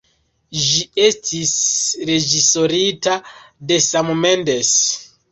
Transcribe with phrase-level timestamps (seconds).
[0.67, 1.51] Ĝi estis
[2.09, 3.13] reĝisorita
[3.73, 4.73] de Sam Mendes.